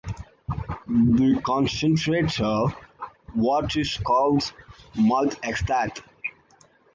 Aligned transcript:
The 0.87 1.39
concentrated 1.43 2.41
wort 3.35 3.75
is 3.77 3.97
called 3.99 4.51
malt 4.95 5.37
extract. 5.43 6.01